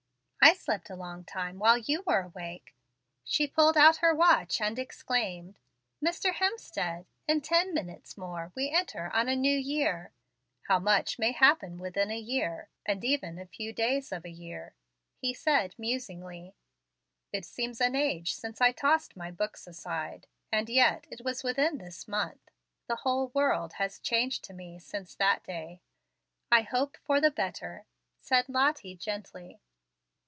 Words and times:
"I 0.43 0.53
slept 0.55 0.89
a 0.89 0.95
long 0.95 1.23
time 1.23 1.59
while 1.59 1.77
you 1.77 2.01
were 2.07 2.21
awake." 2.21 2.73
She 3.23 3.45
pulled 3.45 3.77
out 3.77 3.97
her 3.97 4.15
watch, 4.15 4.59
and 4.59 4.79
exclaimed: 4.79 5.59
"Mr. 6.03 6.33
Hemstead! 6.33 7.05
in 7.27 7.41
ten 7.41 7.75
minutes 7.75 8.17
more 8.17 8.51
we 8.55 8.71
enter 8.71 9.11
on 9.11 9.29
a 9.29 9.35
new 9.35 9.55
year." 9.55 10.13
"How 10.63 10.79
much 10.79 11.19
may 11.19 11.31
happen 11.31 11.77
within 11.77 12.09
a 12.09 12.17
year, 12.17 12.69
and 12.87 13.03
even 13.05 13.37
a 13.37 13.45
few 13.45 13.71
days 13.71 14.11
of 14.11 14.25
a 14.25 14.31
year," 14.31 14.73
he 15.15 15.31
said, 15.31 15.75
musingly. 15.77 16.55
"It 17.31 17.45
seems 17.45 17.79
an 17.79 17.95
age 17.95 18.33
since 18.33 18.59
I 18.61 18.71
tossed 18.71 19.15
my 19.15 19.29
books 19.29 19.67
aside, 19.67 20.25
and 20.51 20.69
yet, 20.69 21.05
it 21.11 21.21
was 21.23 21.43
within 21.43 21.77
this 21.77 22.07
month. 22.07 22.49
The 22.87 22.95
whole 23.05 23.27
world 23.35 23.73
has 23.73 23.99
changed 23.99 24.43
to 24.45 24.53
me 24.55 24.79
since 24.79 25.13
that 25.15 25.43
day." 25.43 25.81
"I 26.51 26.61
hope 26.63 26.97
for 26.97 27.21
the 27.21 27.29
better," 27.29 27.85
said 28.19 28.49
Lottie, 28.49 28.95
gently. 28.97 29.61